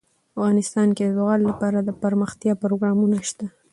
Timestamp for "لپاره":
1.49-1.77